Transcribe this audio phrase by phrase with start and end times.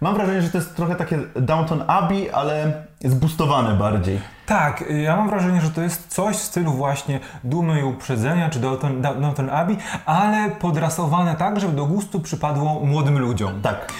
[0.00, 2.72] mam wrażenie, że to jest trochę takie Downton Abbey, ale
[3.04, 4.20] zbustowane bardziej.
[4.46, 8.60] Tak, ja mam wrażenie, że to jest coś w stylu właśnie Dumy i Uprzedzenia czy
[8.60, 9.76] Downton, Downton Abbey,
[10.06, 13.62] ale podrasowane tak, żeby do gustu przypadło młodym ludziom.
[13.62, 13.92] Tak.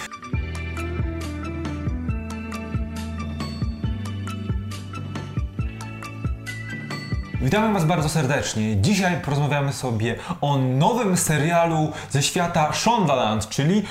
[7.41, 8.81] Witamy Was bardzo serdecznie.
[8.81, 13.83] Dzisiaj porozmawiamy sobie o nowym serialu ze świata Shondaland, czyli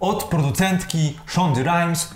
[0.00, 2.14] od producentki Shondy Rhimes,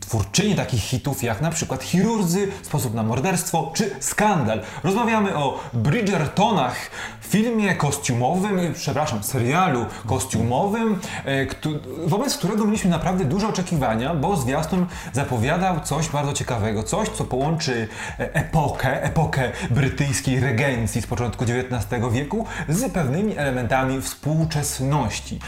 [0.00, 4.60] twórczyni takich hitów jak na przykład Chirurdzy, Sposób na morderstwo czy Skandal.
[4.84, 6.76] Rozmawiamy o Bridgertonach,
[7.20, 11.46] filmie kostiumowym, przepraszam, serialu kostiumowym, e,
[12.06, 17.88] wobec którego mieliśmy naprawdę duże oczekiwania, bo zwiastun zapowiadał coś bardzo ciekawego, coś co połączy
[18.18, 25.38] e, epokę, epokę brytyjskiej regencji z początku XIX wieku z pewnymi elementami współczesności.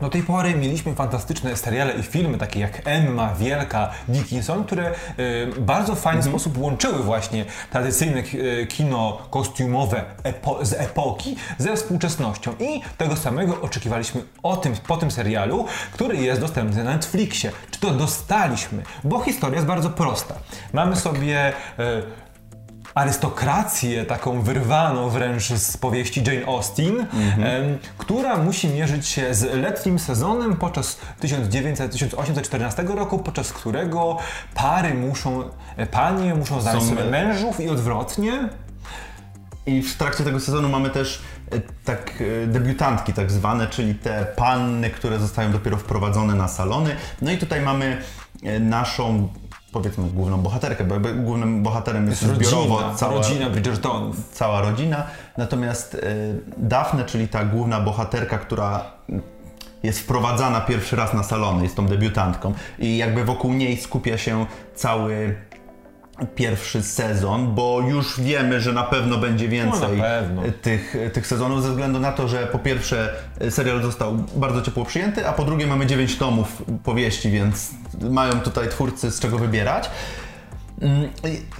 [0.00, 5.60] Do tej pory mieliśmy fantastyczne seriale i filmy, takie jak Emma, Wielka, Dickinson, które y,
[5.60, 6.32] bardzo fajny mhm.
[6.32, 12.54] sposób łączyły właśnie tradycyjne y, kino kostiumowe epo z epoki ze współczesnością.
[12.60, 17.52] I tego samego oczekiwaliśmy o tym, po tym serialu, który jest dostępny na Netflixie.
[17.70, 18.82] Czy to dostaliśmy?
[19.04, 20.34] Bo historia jest bardzo prosta.
[20.72, 22.25] Mamy sobie y,
[22.96, 27.78] arystokrację, taką wyrwaną wręcz z powieści Jane Austen, mhm.
[27.98, 34.18] która musi mierzyć się z letnim sezonem podczas 1814 roku, podczas którego
[34.54, 38.48] pary muszą, e, panie muszą znaleźć sobie mężów i odwrotnie.
[39.66, 44.26] I w trakcie tego sezonu mamy też e, tak e, debiutantki tak zwane, czyli te
[44.36, 46.96] panny, które zostają dopiero wprowadzone na salony.
[47.22, 48.02] No i tutaj mamy
[48.60, 49.28] naszą
[49.76, 54.16] powiedzmy główną bohaterkę, bo jakby głównym bohaterem jest, jest zbiorowo rodzina, cała rodzina Bridgertonów.
[54.32, 55.06] Cała rodzina.
[55.36, 56.00] Natomiast y,
[56.56, 58.84] Daphne, czyli ta główna bohaterka, która
[59.82, 64.46] jest wprowadzana pierwszy raz na salony, jest tą debiutantką i jakby wokół niej skupia się
[64.74, 65.36] cały
[66.34, 70.42] pierwszy sezon, bo już wiemy, że na pewno będzie więcej no pewno.
[70.62, 73.14] Tych, tych sezonów, ze względu na to, że po pierwsze
[73.50, 77.70] serial został bardzo ciepło przyjęty, a po drugie mamy 9 tomów powieści, więc
[78.10, 79.90] mają tutaj twórcy z czego wybierać.
[80.80, 81.08] Mm,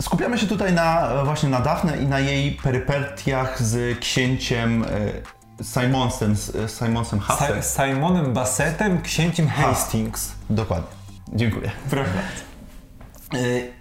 [0.01, 6.35] skupiamy się tutaj na, właśnie na Daphne i na jej perypetiach z księciem e, Simonsem,
[6.79, 7.63] Simonsem Hassem.
[7.63, 10.33] Simonem Bassettem, księciem Hastings.
[10.51, 10.89] Dokładnie.
[11.33, 11.71] Dziękuję.
[11.91, 13.76] Proszę bardzo.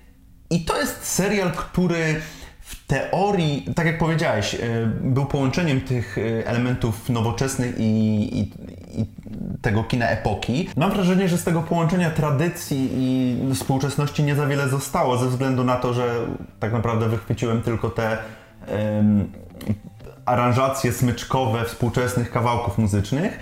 [0.49, 2.21] I to jest serial, który
[2.65, 4.57] w teorii, tak jak powiedziałeś, e,
[5.01, 7.83] był połączeniem tych e, elementów nowoczesnych i,
[8.39, 8.41] i,
[9.01, 9.05] i,
[9.61, 10.69] tego kina epoki.
[10.77, 15.63] Mam wrażenie, że z tego połączenia tradycji i współczesności nie za wiele zostało, ze względu
[15.63, 16.15] na to, że
[16.59, 18.17] tak naprawdę wychwyciłem tylko te
[18.67, 19.31] um,
[20.25, 23.39] aranżacje smyczkowe współczesnych kawałków muzycznych.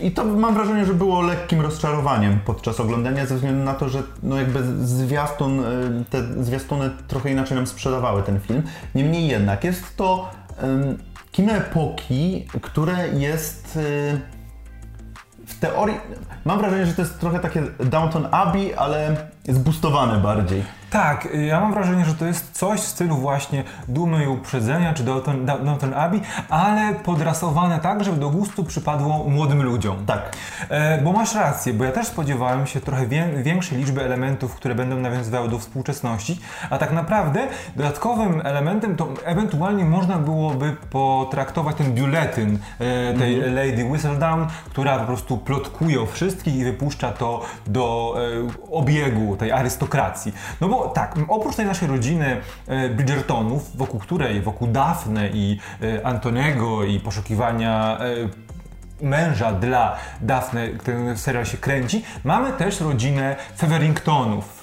[0.00, 4.02] I to mam wrażenie, że było lekkim rozczarowaniem podczas oglądania, ze względu na to, że
[4.22, 8.62] no jakby zwiastun, y, te zwiastuny trochę inaczej nam sprzedawały ten film.
[8.94, 10.30] Niemniej jednak jest to
[10.62, 10.98] um,
[11.32, 14.20] kino epoki, które jest y,
[15.46, 15.96] w teorii.
[16.44, 19.16] Mam wrażenie, że to jest trochę takie Downton Abbey, ale
[19.48, 20.62] zbustowane bardziej.
[20.94, 25.04] Tak, ja mam wrażenie, że to jest coś w stylu właśnie Dumy i Uprzedzenia czy
[25.04, 30.06] Downton, Downton Abbey, ale podrasowane tak, żeby do gustu przypadło młodym ludziom.
[30.06, 30.36] Tak.
[30.68, 34.74] E, bo masz rację, bo ja też spodziewałem się trochę wie, większej liczby elementów, które
[34.74, 36.40] będą nawiązywały do współczesności,
[36.70, 37.46] a tak naprawdę
[37.76, 43.54] dodatkowym elementem to ewentualnie można byłoby potraktować ten biuletyn e, tej mhm.
[43.54, 49.52] Lady Whistledown, która po prostu plotkuje o wszystkich i wypuszcza to do e, obiegu tej
[49.52, 50.32] arystokracji.
[50.60, 56.06] No bo tak, oprócz tej naszej rodziny e, Bridgertonów, wokół której, wokół Daphne i e,
[56.06, 58.43] Antonego i poszukiwania e,
[59.04, 64.62] męża dla Daphne, ten serial się kręci, mamy też rodzinę Feveringtonów,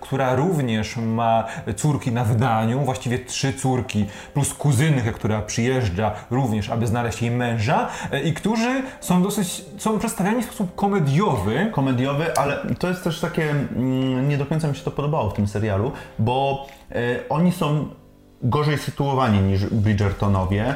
[0.00, 1.44] która również ma
[1.76, 7.88] córki na wydaniu, właściwie trzy córki, plus kuzynkę, która przyjeżdża również, aby znaleźć jej męża
[8.24, 11.70] i którzy są dosyć, są przedstawiani w sposób komediowy.
[11.72, 15.34] Komediowy, ale to jest też takie, mm, nie do końca mi się to podobało w
[15.34, 17.88] tym serialu, bo y, oni są
[18.42, 20.74] gorzej sytuowani niż Bridgertonowie.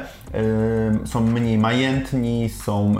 [1.05, 2.95] Są mniej majętni, są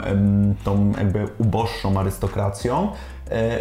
[0.63, 2.91] tą jakby uboższą arystokracją.
[3.31, 3.59] E,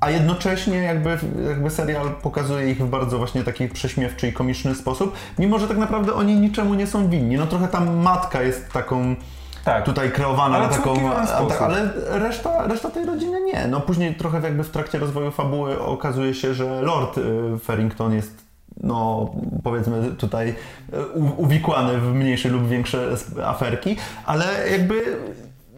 [0.00, 1.18] a jednocześnie jakby,
[1.48, 5.78] jakby serial pokazuje ich w bardzo właśnie taki prześmiewczy i komiczny sposób, mimo że tak
[5.78, 7.36] naprawdę oni niczemu nie są winni.
[7.36, 9.16] No trochę tam matka jest taką
[9.64, 9.84] tak.
[9.84, 11.12] tutaj kreowana ale na taką.
[11.12, 13.66] A, tak, ale reszta, reszta tej rodziny nie.
[13.66, 17.22] No później trochę jakby w trakcie rozwoju fabuły okazuje się, że Lord y,
[17.58, 18.51] Farrington jest
[18.82, 19.30] no
[19.64, 20.54] powiedzmy tutaj
[20.92, 21.06] e,
[21.36, 23.96] uwikłany w mniejsze lub większe aferki,
[24.26, 25.18] ale jakby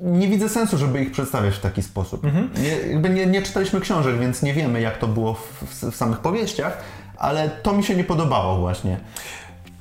[0.03, 2.23] nie widzę sensu, żeby ich przedstawiać w taki sposób.
[2.62, 5.97] Nie, jakby nie, nie czytaliśmy książek, więc nie wiemy, jak to było w, w, w
[5.97, 6.79] samych powieściach,
[7.17, 9.01] ale to mi się nie podobało właśnie.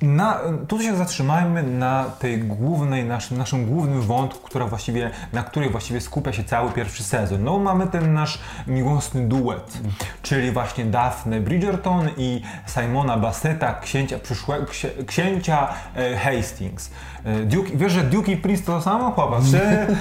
[0.04, 6.02] Na, tu się zatrzymajmy na tej głównej, naszym, głównym wątku, która właściwie, na której właściwie
[6.02, 7.44] skupia się cały pierwszy sezon.
[7.44, 9.78] No mamy ten nasz miłosny duet,
[10.22, 16.92] czyli właśnie Daphne Bridgerton i Simona Basseta, księcia, przyszłego, księ, księcia e, Hastings.
[17.26, 19.62] E, Duke, wiesz, że Duke i Prince to samo chłopak, czy?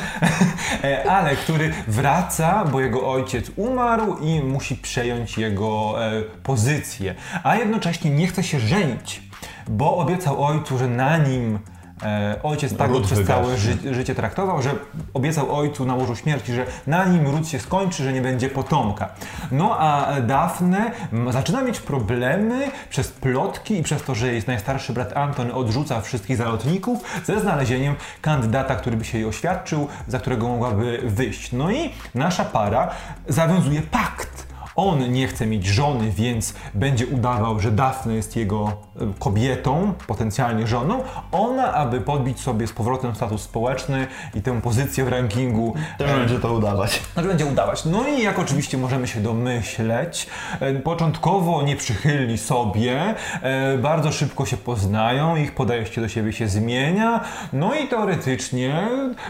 [0.85, 7.57] E, ale który wraca, bo jego ojciec umarł i musi przejąć jego e, pozycję, a
[7.57, 9.32] jednocześnie nie chce się żenić
[9.69, 11.59] bo obiecał ojcu, że na nim
[12.03, 14.71] e, ojciec tak go przez całe ży życie traktował, że
[15.15, 19.09] obiecał ojcu na łożu śmierci, że na nim ród się skończy, że nie będzie potomka.
[19.53, 20.91] No a Dafne
[21.31, 26.37] zaczyna mieć problemy przez plotki i przez to, że jej najstarszy brat Anton odrzuca wszystkich
[26.37, 31.53] zalotników ze znalezieniem kandydata, który by się jej oświadczył, za którego mogłaby wyjść.
[31.53, 32.91] No i nasza para
[33.29, 34.32] zawiązuje pakt.
[34.77, 40.67] On nie chce mieć żony, więc będzie udawał, że Daphne jest jego e, kobietą, potencjalnie
[40.67, 41.03] żoną.
[41.33, 46.39] Ona, aby podbić sobie z powrotem status społeczny i tę pozycję w rankingu, Też będzie
[46.39, 47.03] to udawać.
[47.15, 47.85] znaczy będzie udawać.
[47.85, 50.27] No i jak oczywiście możemy się domyśleć,
[50.61, 57.21] e, początkowo nieprzychylni sobie, e, bardzo szybko się poznają, ich podejście do siebie się zmienia,
[57.53, 58.89] no i teoretycznie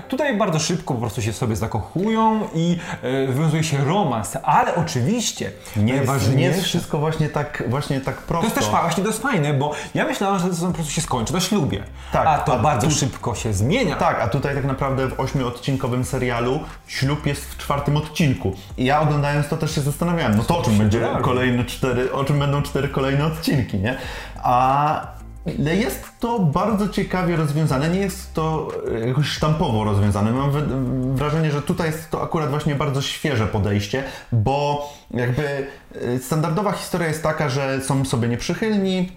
[0.09, 2.79] tutaj bardzo szybko po prostu się sobie zakochują i
[3.29, 5.32] wywiązuje się romans, ale oczywiście
[5.77, 8.45] Nie jest, nie jest wszystko właśnie tak, właśnie tak To prosto.
[8.45, 11.33] jest też właśnie to jest fajne, bo ja myślałem, że to po prostu się skończy
[11.33, 11.83] na ślubie.
[12.13, 13.97] Tak, a to a bardzo tu- szybko się zmienia.
[13.97, 18.53] Tak, a tutaj tak naprawdę w ośmiodcinkowym serialu ślub jest w czwartym odcinku.
[18.77, 22.25] I ja oglądając to też się zastanawiałem, no to o czym będzie kolejne cztery, o
[22.25, 23.97] czym będą cztery kolejne odcinki, nie?
[24.43, 25.07] A
[25.77, 28.69] jest to bardzo ciekawie rozwiązane, nie jest to
[29.03, 30.33] e, jakoś sztampowo rozwiązane.
[30.33, 30.51] Mam
[31.17, 37.09] wrażenie, że tutaj jest to akurat właśnie bardzo świeże podejście, bo jakby e, standardowa historia
[37.09, 39.09] jest taka, że są sobie nieprzychylni,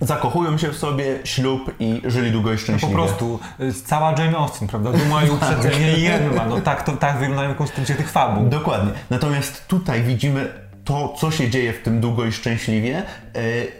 [0.00, 2.94] zakochują się w sobie, ślub i żyli długo i Po szczęśliwie.
[2.94, 4.92] prostu y, cała Jane Austen, prawda?
[4.92, 6.46] Duma i uprzedzenie i Emma.
[6.46, 8.48] No tak, to, tak wyglądają konstrukcje tych fabuł.
[8.48, 8.92] Dokładnie.
[9.10, 13.04] Natomiast tutaj widzimy to, co się dzieje w tym długo i szczęśliwie, e,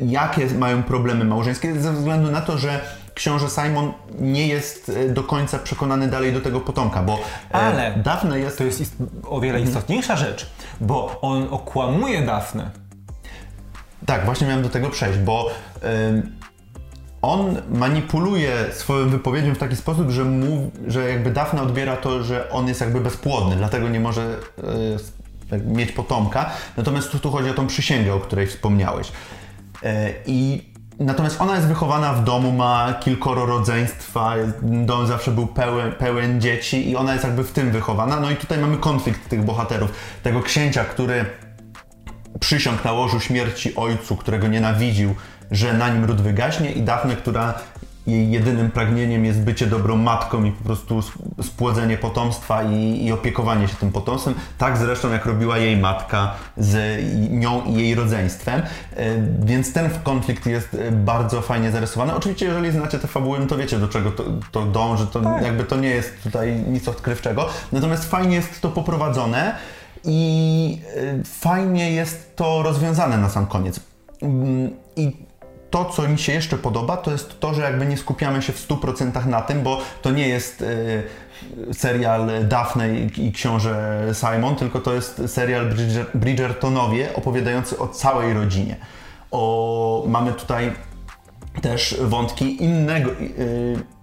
[0.00, 2.80] jakie mają problemy małżeńskie, ze względu na to, że
[3.14, 7.94] książę Simon nie jest e, do końca przekonany dalej do tego potomka, bo e, Ale
[8.04, 8.58] Daphne jest...
[8.58, 8.96] To jest ist-
[9.28, 10.50] o wiele istotniejsza rzecz,
[10.80, 12.70] bo on okłamuje Dafnę.
[14.06, 15.50] Tak, właśnie miałem do tego przejść, bo
[16.10, 16.32] ym,
[17.22, 22.50] on manipuluje swoją wypowiedzią w taki sposób, że, mu, że jakby Dafna odbiera to, że
[22.50, 24.36] on jest jakby bezpłodny, dlatego nie może
[25.66, 26.50] mieć potomka.
[26.76, 29.12] Natomiast tu, tu chodzi o tą przysięgę, o której wspomniałeś.
[29.82, 30.68] E, I
[31.00, 36.90] Natomiast ona jest wychowana w domu, ma kilkoro rodzeństwa, dom zawsze był pełen, pełen dzieci
[36.90, 38.20] i ona jest jakby w tym wychowana.
[38.20, 39.92] No i tutaj mamy konflikt tych bohaterów.
[40.22, 41.24] Tego księcia, który
[42.40, 45.14] przysiągł na łożu śmierci ojcu, którego nienawidził,
[45.50, 47.54] że na nim ród wygaśnie i Dafne, która
[48.10, 53.12] jej jedynym pragnieniem jest bycie dobrą matką i po prostu sp- spłodzenie potomstwa i, i
[53.12, 58.62] opiekowanie się tym potomstwem, tak zresztą jak robiła jej matka z nią i jej rodzeństwem.
[58.96, 59.04] E,
[59.44, 62.14] Więc ten konflikt jest e, bardzo fajnie zarysowany.
[62.14, 65.64] Oczywiście, jeżeli znacie te fabuły, no to wiecie do czego to, to dąży, to jakby
[65.64, 67.48] to nie jest tutaj nic odkrywczego.
[67.72, 69.54] Natomiast fajnie jest to poprowadzone
[70.04, 73.80] i y, fajnie jest to rozwiązane na sam koniec.
[74.22, 75.27] Mm, I
[75.70, 78.68] to, co mi się jeszcze podoba, to jest to, że jakby nie skupiamy się w
[78.68, 81.02] 100% na tym, bo to nie jest y,
[81.72, 88.34] serial Daphne i, i książę Simon, tylko to jest serial Bridger, Bridgertonowie opowiadający o całej
[88.34, 88.76] rodzinie.
[89.30, 90.72] O, mamy tutaj
[91.62, 93.98] też wątki innego y,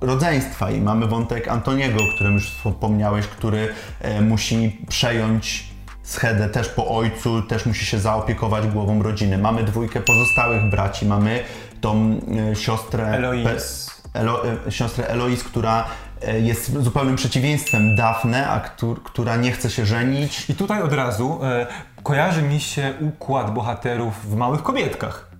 [0.00, 3.68] rodzeństwa i mamy wątek Antoniego, o którym już wspomniałeś, który
[4.00, 5.73] e, musi przejąć
[6.04, 9.38] schedę też po ojcu, też musi się zaopiekować głową rodziny.
[9.38, 11.40] Mamy dwójkę pozostałych braci, mamy
[11.80, 12.20] tą
[12.52, 13.50] e, siostrę Eloise.
[13.50, 15.84] Pe- Elo, e, siostrę Eloise, która
[16.22, 20.50] e, jest zupełnym przeciwieństwem Dafne, a któr, która nie chce się żenić.
[20.50, 21.40] I tutaj od razu
[22.02, 25.30] kojarzy mi się układ bohaterów w Małych Kobietkach.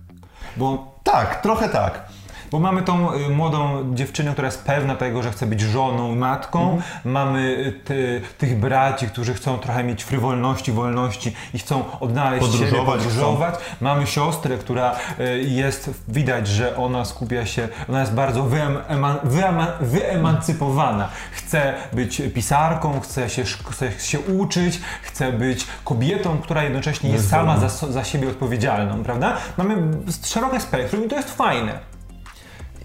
[0.57, 2.05] Bo Tak, trochę tak.
[2.51, 6.15] Bo mamy tą y, młodą dziewczynę, która jest pewna tego, że chce być żoną i
[6.15, 6.81] matką.
[7.05, 12.57] Mamy y, ty, tych braci, którzy chcą trochę mieć frywolności, wolności i chcą odnaleźć siebie,
[12.65, 13.55] Podróżować podróżować.
[13.81, 19.17] Mamy siostrę, która y, jest, widać, że ona skupia się, ona jest bardzo wyem, eman,
[19.23, 21.09] wyema, wyemancypowana.
[21.31, 27.57] Chce być pisarką, chce się, chce się uczyć, chce być kobietą, która jednocześnie jest sama
[27.57, 29.37] za, za siebie odpowiedzialną, prawda?
[29.57, 29.77] Mamy
[30.25, 31.94] szerokie spektrum i to jest fajne.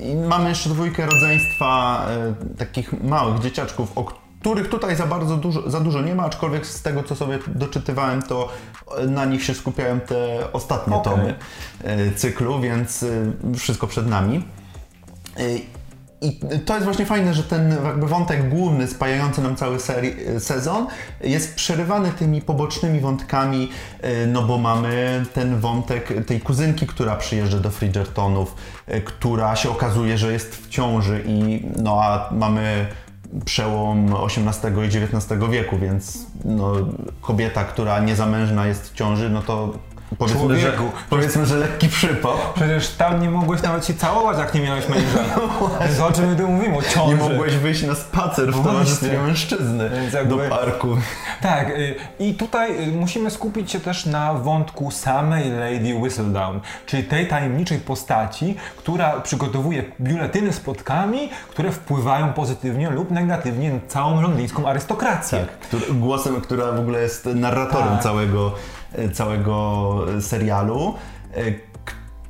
[0.00, 5.70] I mamy jeszcze dwójkę rodzeństwa e, takich małych dzieciaczków, o których tutaj za bardzo dużo,
[5.70, 8.48] za dużo nie ma, aczkolwiek z tego co sobie doczytywałem, to
[8.96, 11.12] e, na nich się skupiają te ostatnie Okej.
[11.12, 11.34] tomy
[11.84, 13.04] e, cyklu, więc
[13.56, 14.44] wszystko przed nami.
[16.22, 19.78] I to jest właśnie fajne, że ten jakby wątek główny spajający nam cały
[20.38, 20.86] sezon
[21.20, 27.58] jest przerywany tymi pobocznymi wątkami, e, no bo mamy ten wątek tej kuzynki, która przyjeżdża
[27.58, 28.54] do Fridgertonów,
[28.86, 32.86] e, która się okazuje, że jest w ciąży i no a mamy
[33.44, 36.72] przełom XVIII i XIX wieku, więc no,
[37.20, 39.72] kobieta, która niezamężna jest w ciąży, no to
[40.18, 40.72] powiedzmy, że,
[41.10, 42.32] powiedzmy, że lekki przypał.
[42.54, 45.18] Przecież tam nie mogłeś nawet się całować, jak nie miałeś męża.
[45.86, 46.76] Więc o czym my tu mówimy?
[46.78, 47.14] O ciąży.
[47.16, 50.88] Nie mogłeś wyjść na spacer w No towarzystwie mężczyzny jakby- do parku.
[51.42, 57.04] Tak, y, i tutaj y, musimy skupić się też na wątku samej Lady Whistledown, czyli
[57.04, 64.20] tej tajemniczej postaci, która przygotowuje biuletyny z plotkami, które wpływają pozytywnie lub negatywnie na całą
[64.20, 65.38] londyńską arystokrację.
[65.40, 68.02] Tak, który, głosem, która w ogóle jest narratorem Tak.
[68.02, 68.54] całego,
[69.12, 70.94] całego serialu.
[71.36, 71.54] e, I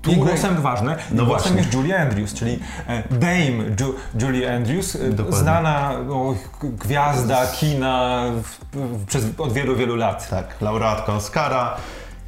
[0.03, 1.57] której- głosem ważne, No głosem właśnie.
[1.57, 5.39] jest Julie Andrews, czyli e, Dame Ju, Julie Andrews, e, Dokładnie.
[5.41, 10.31] znana o, k- gwiazda kina w, w, przez, od wielu, wielu lat.
[10.31, 11.77] Tak, laureatka Oscara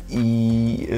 [0.09, 0.89] i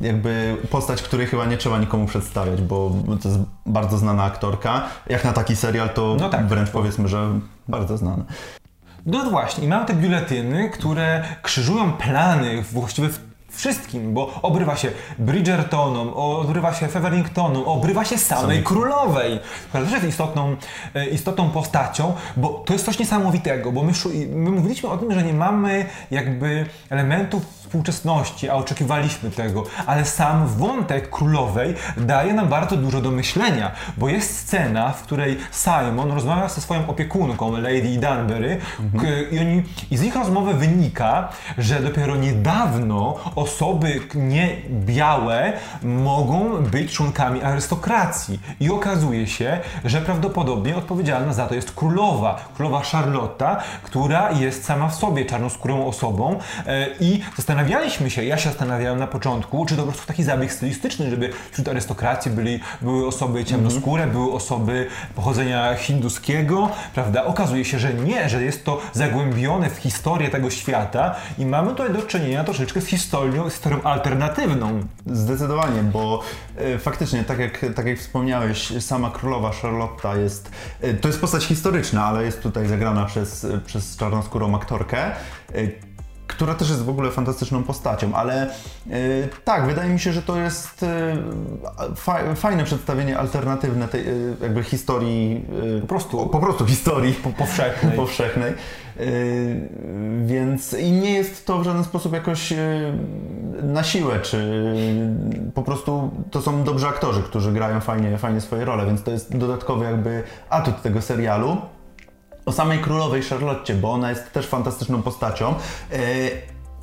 [0.00, 2.90] y, jakby postać, której chyba nie trzeba nikomu przedstawiać, bo
[3.22, 4.82] to jest bardzo znana aktorka.
[5.08, 6.46] Jak na taki serial, to No tak.
[6.46, 8.24] wręcz powiedzmy, że bardzo znana.
[9.08, 14.88] No właśnie, mamy te biuletyny, które krzyżują plany właściwie w wszystkim, bo obrywa się
[15.18, 20.56] Bridgertonom, obrywa się Feveringtonom, obrywa się samej Samej- królowej, która też jest istotną,
[20.94, 23.92] e, istotną postacią, bo to jest coś niesamowitego, bo my,
[24.28, 30.46] my mówiliśmy o tym, że nie mamy jakby elementów współczesności, a oczekiwaliśmy tego, ale sam
[30.46, 36.48] wątek królowej daje nam bardzo dużo do myślenia, bo jest scena, w której Simon rozmawia
[36.48, 38.58] ze swoją opiekunką, Lady Danbury,
[39.00, 41.28] k- i, oni, i z ich rozmowy wynika,
[41.58, 45.52] że dopiero niedawno osoby k- nie białe
[45.82, 48.40] mogą być członkami arystokracji.
[48.60, 54.88] I okazuje się, że prawdopodobnie odpowiedzialna za to jest królowa, królowa Charlotta, która jest sama
[54.88, 59.82] w sobie czarnoskórą osobą e, i zastanawialiśmy się, ja się zastanawiałem na początku, czy to
[59.82, 65.74] po prostu taki zabieg stylistyczny, żeby wśród arystokracji byli, były osoby ciemnoskóre, były osoby pochodzenia
[65.74, 67.24] hinduskiego, prawda?
[67.24, 71.92] Okazuje się, że nie, że jest to zagłębione w historię tego świata i mamy tutaj
[71.92, 74.80] do czynienia troszeczkę z historią, z historią alternatywną.
[75.06, 76.22] Zdecydowanie, bo
[76.56, 81.44] e, faktycznie, tak jak, tak jak wspomniałeś, sama królowa Charlotta jest, e, to jest postać
[81.44, 85.14] historyczna, ale jest tutaj zagrana przez, przez czarnoskórą aktorkę, e,
[86.28, 88.50] która też jest w ogóle fantastyczną postacią, ale e,
[89.44, 91.16] tak, wydaje mi się, że to jest e,
[91.96, 95.46] fa, fajne przedstawienie alternatywne tej e, jakby historii,
[95.80, 97.96] Po prostu po prostu historii po- powszechnej.
[98.02, 98.54] powszechnej.
[100.26, 102.52] Więc i nie jest to w żaden sposób jakoś
[103.62, 104.64] na siłę, czy
[105.54, 109.36] po prostu to są dobrzy aktorzy, którzy grają fajnie, fajnie swoje role, więc to jest
[109.36, 111.56] dodatkowy jakby atut tego serialu.
[112.48, 115.54] O samej królowej Charlotte, bo ona jest też fantastyczną postacią.
[115.90, 115.98] Yy,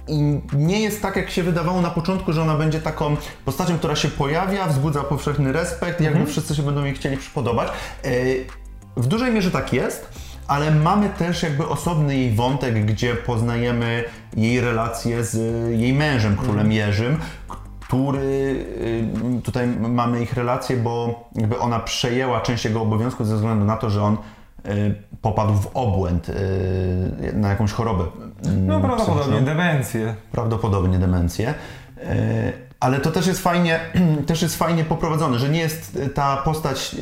[0.07, 3.95] I nie jest tak, jak się wydawało na początku, że ona będzie taką postacią, która
[3.95, 7.67] się pojawia, wzbudza powszechny respekt, jakby wszyscy się będą jej chcieli przypodobać.
[8.03, 8.45] Yy,
[8.97, 10.09] W dużej mierze tak jest,
[10.47, 14.03] ale mamy też jakby osobny jej wątek, gdzie poznajemy
[14.37, 15.35] jej relacje z
[15.79, 17.17] jej mężem, królem Jerzym,
[17.79, 18.19] który
[19.37, 23.77] y, tutaj mamy ich relacje, bo jakby ona przejęła część jego obowiązków ze względu na
[23.77, 24.17] to, że on
[25.21, 26.33] popadł w obłęd, y,
[27.33, 28.03] na jakąś chorobę.
[28.45, 30.15] mm, No prawdopodobnie demencję.
[30.31, 31.53] prawdopodobnie demencję.
[32.03, 33.79] E, Ale to też jest fajnie,
[34.27, 36.95] też jest fajnie poprowadzone, że nie jest ta postać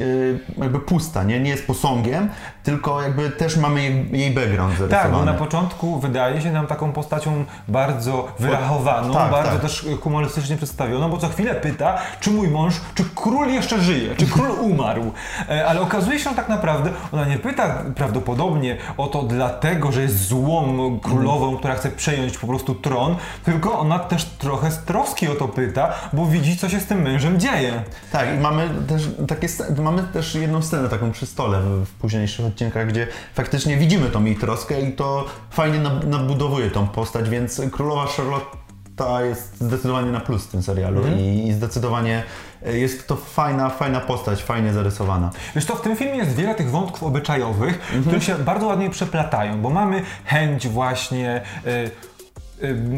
[0.58, 2.30] jakby pusta, nie, nie jest posągiem,
[2.64, 5.14] tylko jakby też mamy jej, jej background Tak, zarysowany.
[5.14, 9.62] bo na początku wydaje się nam taką postacią bardzo wyrachowaną, tak, bardzo tak.
[9.62, 14.28] też humorystycznie przedstawioną, bo co chwilę pyta, czy mój mąż, czy król jeszcze żyje, czy
[14.28, 15.12] król umarł.
[15.50, 20.02] E, Ale okazuje się, że tak naprawdę ona nie pyta prawdopodobnie o to dlatego, że
[20.02, 23.16] jest złą królową, która chce przejąć po prostu tron,
[23.46, 27.02] tylko ona też trochę z troski o to pyta, bo widzi, co się z tym
[27.02, 27.84] mężem dzieje.
[28.12, 29.48] Tak, i mamy też takie
[29.82, 34.26] mamy też jedną scenę taką przy stole w, w późniejszych odcinkach, gdzie faktycznie widzimy tą
[34.26, 40.20] jej troskę i to fajnie nab- nabudowuje tą postać, więc królowa Charlotta jest zdecydowanie na
[40.20, 42.24] plus w tym serialu i, i zdecydowanie
[42.66, 45.30] e, jest to fajna, fajna postać, fajnie zarysowana.
[45.56, 49.62] Wiesz to w tym filmie jest wiele tych wątków obyczajowych, które się bardzo ładnie przeplatają,
[49.62, 51.92] bo mamy chęć właśnie y,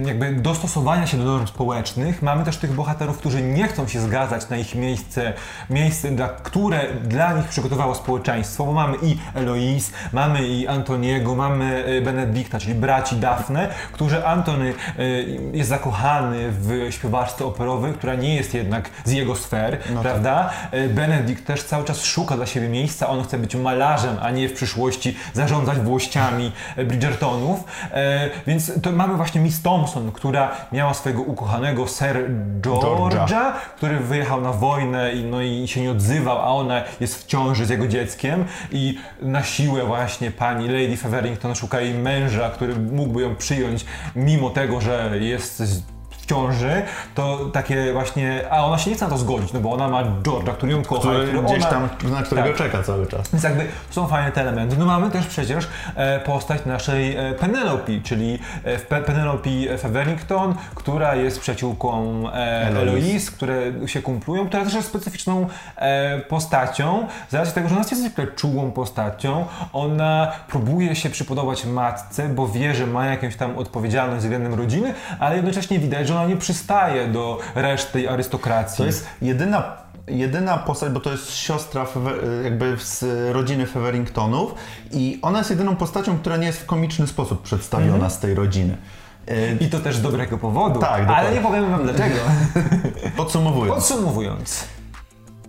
[0.05, 2.21] jakby dostosowania się do norm społecznych.
[2.21, 5.33] Mamy też tych bohaterów, którzy nie chcą się zgadzać na ich miejsce,
[5.69, 11.87] miejsce dla, które dla nich przygotowało społeczeństwo, bo mamy i Eloise, mamy i Antoniego, mamy
[11.87, 18.35] y, Benedykta, czyli braci Dafne, którzy Antony y, jest zakochany w śpiewaczce operowej, która nie
[18.35, 20.49] jest jednak z jego sfer, No prawda?
[20.73, 24.49] Y, Benedykt też cały czas szuka dla siebie miejsca, on chce być malarzem, a nie
[24.49, 27.63] w przyszłości zarządzać włościami y, Bridgertonów,
[28.47, 32.29] więc to mamy właśnie Miss Thompson, która miała swojego ukochanego Sir
[32.61, 37.27] George'a, który wyjechał na wojnę i, no, i się nie odzywał, a ona jest w
[37.27, 38.45] ciąży z jego dzieckiem.
[38.71, 43.85] I na siłę właśnie pani Lady Feverington szuka jej męża, który mógłby ją przyjąć
[44.15, 45.63] mimo tego, że jest
[46.25, 46.81] w ciąży,
[47.15, 50.03] to takie właśnie, a ona się nie chce na to zgodzić, no bo ona ma
[50.03, 52.57] George'a, który ją kocha, Który który gdzieś ona, tam, na którego Tak.
[52.57, 53.31] czeka cały czas.
[53.31, 54.75] więc jakby są fajne te elementy.
[54.77, 61.15] No mamy też przecież e, postać naszej e, Penelope, czyli e, Pe- Penelope Feverington, która
[61.15, 63.31] jest przyjaciółką Eloise.
[63.31, 63.55] Które
[63.85, 65.47] się kumplują, która też jest specyficzną
[66.29, 67.07] postacią.
[67.29, 72.47] Z racji tego, że ona jest niezwykle czułą postacią, ona próbuje się przypodobać matce, bo
[72.47, 77.07] wie, że ma jakąś tam odpowiedzialność względem rodziny, ale jednocześnie widać, że ona nie przystaje
[77.07, 78.77] do reszty tej arystokracji.
[78.77, 81.85] To jest jedyna, jedyna postać, bo to jest siostra
[82.43, 84.55] jakby z rodziny Feveringtonów
[84.91, 88.77] i ona jest jedyną postacią, która nie jest w komiczny sposób przedstawiona z tej rodziny.
[89.27, 90.79] E, I to też z dobrego powodu.
[90.79, 91.35] Tak, ale dokładnie.
[91.35, 92.15] nie powiemy wam dlaczego.
[93.17, 94.67] Podsumowując, Podsumowując,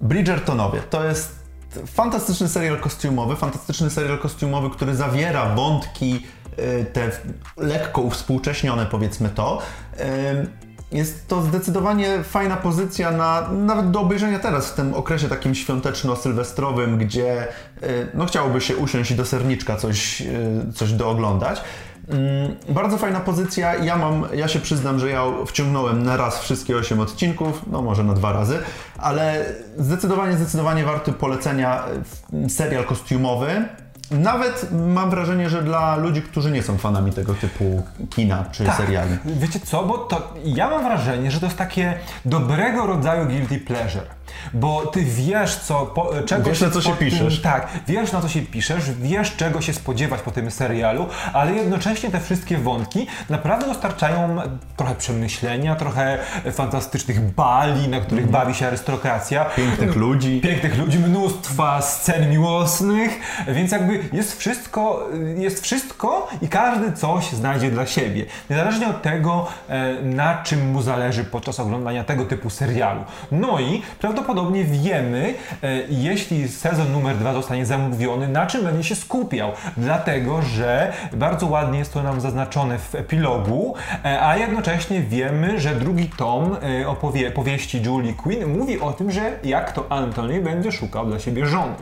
[0.00, 1.46] Bridgertonowie to jest
[1.86, 6.26] fantastyczny serial kostiumowy, fantastyczny serial kostiumowy, który zawiera wątki
[6.92, 7.10] te
[7.56, 9.58] lekko uwspółcześnione, powiedzmy to.
[9.98, 10.46] E,
[10.92, 16.96] Jest to zdecydowanie fajna pozycja na nawet do obejrzenia teraz w tym okresie takim świąteczno-sylwestrowym,
[16.98, 17.46] gdzie e,
[18.14, 20.22] no chciałoby się usiąść i do serniczka coś,
[20.74, 21.60] coś dooglądać.
[22.08, 23.74] Mm, Bardzo fajna pozycja.
[23.74, 28.04] Ja mam, ja się przyznam, że ja wciągnąłem na raz wszystkie 8 odcinków, no może
[28.04, 28.58] na dwa razy,
[28.98, 29.44] ale
[29.78, 31.84] zdecydowanie, zdecydowanie warty polecenia
[32.48, 33.64] serial kostiumowy.
[34.10, 38.76] Nawet mam wrażenie, że dla ludzi, którzy nie są fanami tego typu kina czy Tak.
[38.76, 39.18] seriali.
[39.24, 41.94] Wiecie co, bo to ja mam wrażenie, że to jest takie
[42.24, 44.04] dobrego rodzaju guilty pleasure.
[44.54, 47.42] Bo ty wiesz, co, po, czego Wiesz, na co się po tym- piszesz.
[47.42, 52.10] Tak, wiesz na co się piszesz, wiesz czego się spodziewać po tym serialu, ale jednocześnie
[52.10, 54.38] te wszystkie wątki naprawdę dostarczają
[54.76, 56.18] trochę przemyślenia, trochę
[56.52, 59.44] fantastycznych bali, na których bawi się arystokracja.
[59.44, 60.40] Pięknych ludzi.
[60.40, 67.70] pięknych ludzi, mnóstwa scen miłosnych, więc jakby jest wszystko, jest wszystko i każdy coś znajdzie
[67.70, 68.24] dla siebie.
[68.50, 73.04] Niezależnie od tego, e, na czym mu zależy podczas oglądania tego typu serialu.
[73.32, 74.15] No i prawdopodobnie
[74.64, 79.52] wiemy, e, jeśli sezon numer dwa zostanie zamówiony, na czym będzie się skupiał.
[79.76, 83.74] Dlatego, że bardzo ładnie jest to nam zaznaczone w epilogu,
[84.04, 89.10] e, a jednocześnie wiemy, że drugi tom e, opowie, powieści Julie Quinn mówi o tym,
[89.10, 91.74] że jak to Anthony będzie szukał dla siebie żony.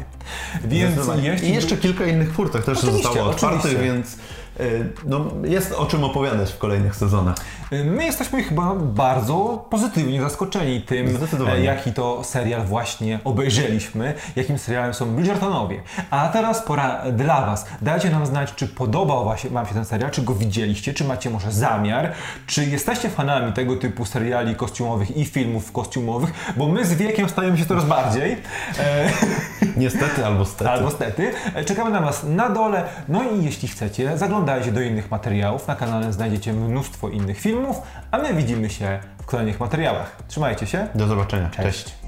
[0.65, 1.49] Więc jeśli...
[1.49, 4.17] I jeszcze kilka innych furtach też Oczywiście, zostało otwartych, więc
[5.07, 7.37] no, jest o czym opowiadać w kolejnych sezonach.
[7.85, 14.95] My jesteśmy chyba bardzo pozytywnie zaskoczeni tym, e, jaki to serial właśnie obejrzeliśmy, jakim serialem
[14.95, 15.83] są Bridgertonowie.
[16.11, 17.67] A teraz pora dla Was.
[17.83, 21.31] Dajcie nam znać, czy podobał wa- Wam się ten serial, czy go widzieliście, czy macie
[21.31, 22.13] może zamiar,
[22.47, 27.59] czy jesteście fanami tego typu seriali kostiumowych i filmów kostiumowych, bo my z wiekiem stajemy
[27.59, 28.37] się coraz bardziej.
[29.77, 30.71] Niestety albo stety.
[30.71, 31.33] Albo stety.
[31.67, 32.85] Czekamy na Was na dole.
[33.09, 35.69] No i jeśli chcecie, zaglądajcie do innych materiałów.
[35.69, 37.77] Na kanale znajdziecie mnóstwo innych filmów,
[38.11, 40.17] a my widzimy się w kolejnych materiałach.
[40.29, 40.89] Trzymajcie się.
[40.95, 41.51] Do zobaczenia.
[41.51, 41.85] Cześć.
[41.85, 42.04] Cześć.